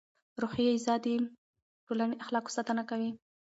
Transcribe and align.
روحي 0.41 0.63
غذا 0.73 0.95
د 1.03 1.07
ټولنې 1.85 2.15
اخلاقو 2.23 2.53
ساتنه 2.57 2.83
کوي. 2.89 3.11